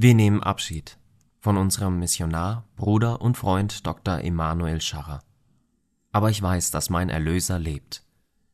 [0.00, 0.96] Wir nehmen Abschied
[1.40, 4.20] von unserem Missionar, Bruder und Freund Dr.
[4.20, 5.24] Emanuel Scharrer.
[6.12, 8.04] Aber ich weiß, dass mein Erlöser lebt.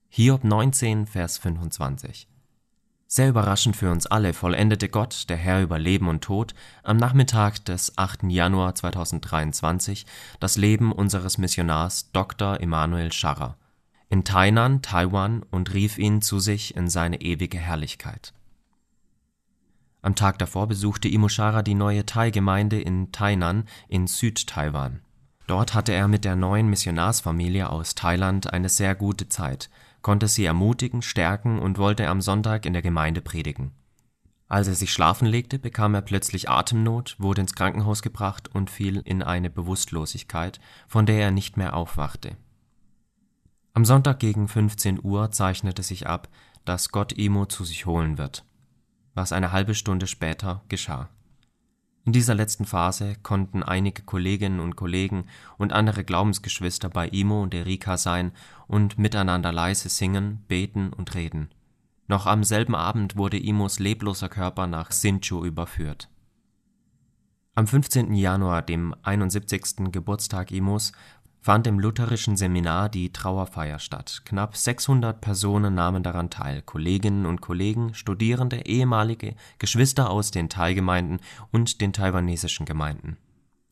[0.09, 2.29] Hiob 19, Vers 25.
[3.07, 7.63] Sehr überraschend für uns alle vollendete Gott, der Herr über Leben und Tod, am Nachmittag
[7.67, 8.23] des 8.
[8.23, 10.07] Januar 2023
[10.41, 12.59] das Leben unseres Missionars Dr.
[12.63, 13.59] Emanuel Scharrer
[14.09, 18.33] in Tainan, Taiwan und rief ihn zu sich in seine ewige Herrlichkeit.
[20.05, 25.01] Am Tag davor besuchte Imoshara die neue Thai-Gemeinde in Tainan in Südtaiwan.
[25.47, 29.71] Dort hatte er mit der neuen Missionarsfamilie aus Thailand eine sehr gute Zeit,
[30.03, 33.73] konnte sie ermutigen, stärken und wollte am Sonntag in der Gemeinde predigen.
[34.47, 39.01] Als er sich schlafen legte, bekam er plötzlich Atemnot, wurde ins Krankenhaus gebracht und fiel
[39.07, 42.37] in eine Bewusstlosigkeit, von der er nicht mehr aufwachte.
[43.73, 46.29] Am Sonntag gegen 15 Uhr zeichnete sich ab,
[46.67, 48.45] dass Gott Imo zu sich holen wird
[49.15, 51.09] was eine halbe Stunde später geschah.
[52.05, 57.55] In dieser letzten Phase konnten einige Kolleginnen und Kollegen und andere Glaubensgeschwister bei Imo und
[57.55, 58.33] Erika sein
[58.67, 61.49] und miteinander leise singen, beten und reden.
[62.07, 66.11] Noch am selben Abend wurde Imos lebloser Körper nach Sinchu überführt.
[67.55, 68.13] Am 15.
[68.13, 69.91] Januar, dem 71.
[69.91, 70.93] Geburtstag Imos,
[71.45, 74.23] fand im lutherischen Seminar die Trauerfeier statt.
[74.25, 81.21] Knapp 600 Personen nahmen daran teil, Kolleginnen und Kollegen, Studierende, ehemalige, Geschwister aus den Thai-Gemeinden
[81.53, 83.19] und den taiwanesischen Gemeinden.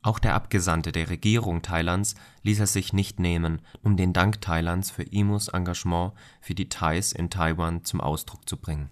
[0.03, 4.91] Auch der Abgesandte der Regierung Thailands ließ es sich nicht nehmen, um den Dank Thailands
[4.91, 6.13] für Imus Engagement
[6.43, 8.91] für die Thais in Taiwan zum Ausdruck zu bringen.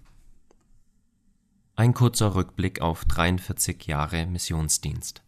[1.75, 5.21] Ein kurzer Rückblick auf 43 Jahre Missionsdienst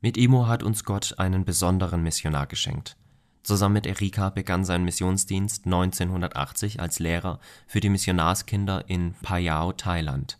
[0.00, 2.96] mit Imo hat uns Gott einen besonderen Missionar geschenkt.
[3.42, 10.38] Zusammen mit Erika begann sein Missionsdienst 1980 als Lehrer für die Missionarskinder in Phayao, Thailand.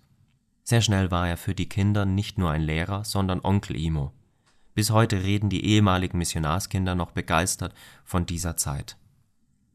[0.64, 4.12] Sehr schnell war er für die Kinder nicht nur ein Lehrer, sondern Onkel Imo.
[4.74, 8.96] Bis heute reden die ehemaligen Missionarskinder noch begeistert von dieser Zeit.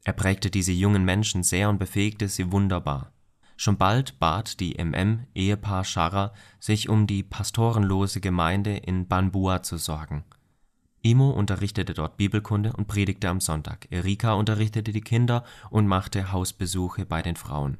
[0.03, 3.11] Er prägte diese jungen Menschen sehr und befähigte sie wunderbar
[3.57, 10.25] Schon bald bat die MM-Ehepaar Scharrer, sich um die pastorenlose Gemeinde in Banbua zu sorgen.
[11.01, 17.05] Imo unterrichtete dort Bibelkunde und predigte am Sonntag, Erika unterrichtete die Kinder und machte Hausbesuche
[17.05, 17.77] bei den Frauen.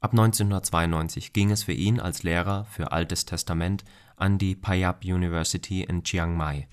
[0.00, 3.84] Ab 1992 ging es für ihn als Lehrer für Altes Testament
[4.16, 6.68] an die Payap University in Chiang Mai.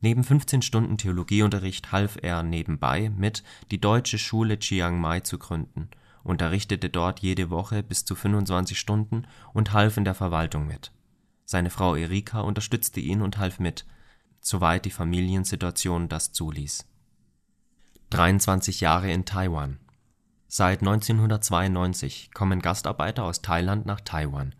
[0.00, 5.88] Neben 15 Stunden Theologieunterricht half er nebenbei mit, die Deutsche Schule Chiang Mai zu gründen
[6.26, 10.92] unterrichtete dort jede Woche bis zu 25 Stunden und half in der Verwaltung mit.
[11.44, 13.86] Seine Frau Erika unterstützte ihn und half mit,
[14.40, 16.86] soweit die Familiensituation das zuließ.
[18.10, 19.78] 23 Jahre in Taiwan
[20.48, 24.54] Seit 1992 kommen Gastarbeiter aus Thailand nach Taiwan.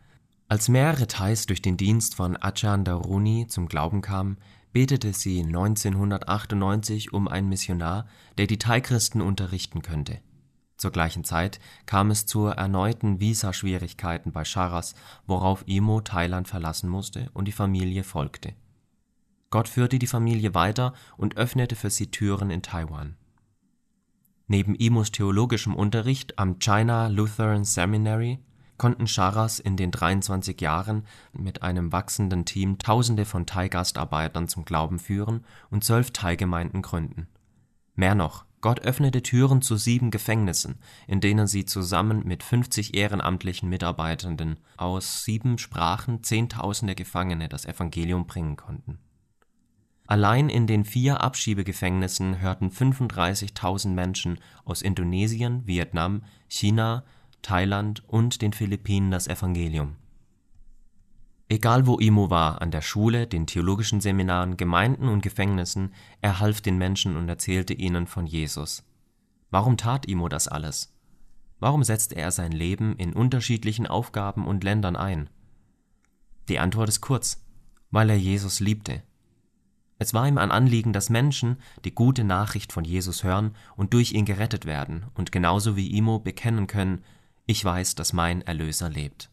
[0.49, 4.39] Als mehrere Thais durch den Dienst von Achan Daruni zum Glauben kamen,
[4.73, 8.07] betete sie 1998 um einen Missionar,
[8.37, 10.21] der die Thai-Christen unterrichten könnte
[10.77, 14.95] zur gleichen Zeit kam es zu erneuten Visaschwierigkeiten bei Charas,
[15.27, 18.55] worauf Imo Thailand verlassen musste und die Familie folgte.
[19.51, 23.17] Gott führte die Familie weiter und öffnete für sie Türen in Taiwan.
[24.49, 28.39] Neben Imos theologischem Unterricht am China Lutheran Seminary
[28.79, 34.99] konnten Charas in den 23 Jahren mit einem wachsenden Team Tausende von Thai-Gastarbeitern zum Glauben
[34.99, 37.27] führen und zwölf Thai-Gemeinden gründen.
[37.95, 43.69] Mehr noch Gott öffnete Türen zu sieben Gefängnissen, in denen sie zusammen mit 50 ehrenamtlichen
[43.69, 48.99] Mitarbeitenden aus sieben Sprachen Zehntausende Gefangene das Evangelium bringen konnten.
[50.09, 57.05] Allein in den vier Abschiebegefängnissen hörten 35.000 Menschen aus Indonesien, Vietnam, China,
[57.43, 59.95] Thailand und den Philippinen das Evangelium
[61.49, 66.61] Egal wo Imo war, an der Schule, den theologischen Seminaren, Gemeinden und Gefängnissen, er half
[66.61, 68.85] den Menschen und erzählte ihnen von Jesus.
[69.51, 70.93] Warum tat Imo das alles?
[71.61, 75.31] Warum setzte er sein Leben in unterschiedlichen Aufgaben und Ländern ein?
[76.49, 77.45] Die Antwort ist kurz,
[77.91, 79.03] weil er Jesus liebte.
[79.99, 84.13] Es war ihm ein Anliegen, dass Menschen die gute Nachricht von Jesus hören und durch
[84.13, 87.05] ihn gerettet werden und genauso wie Imo bekennen können,
[87.47, 89.31] ich weiß, dass mein Erlöser lebt.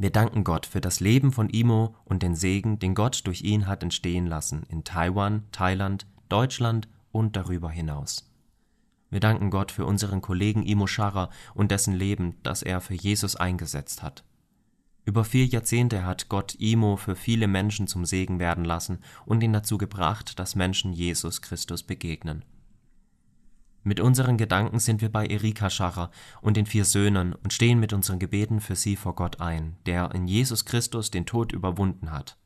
[0.00, 3.66] Wir danken Gott für das Leben von Imo und den Segen, den Gott durch ihn
[3.66, 8.30] hat entstehen lassen in Taiwan, Thailand, Deutschland und darüber hinaus.
[9.10, 13.34] Wir danken Gott für unseren Kollegen Imo Scharrer und dessen Leben, das er für Jesus
[13.34, 14.22] eingesetzt hat.
[15.04, 19.52] Über vier Jahrzehnte hat Gott Imo für viele Menschen zum Segen werden lassen und ihn
[19.52, 22.44] dazu gebracht, dass Menschen Jesus Christus begegnen.
[23.88, 26.10] Mit unseren Gedanken sind wir bei Erika Scharrer
[26.42, 30.14] und den vier Söhnen und stehen mit unseren Gebeten für sie vor Gott ein, der
[30.14, 32.36] in Jesus Christus den Tod überwunden hat.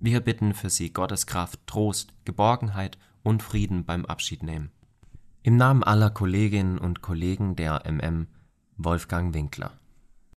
[0.00, 4.72] Wir bitten für sie Gottes Kraft, Trost, Geborgenheit und Frieden beim Abschiednehmen.
[5.44, 8.26] Im Namen aller Kolleginnen und Kollegen der MM
[8.76, 9.78] Wolfgang Winkler